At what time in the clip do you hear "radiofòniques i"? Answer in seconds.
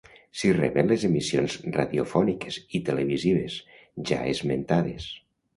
1.75-2.83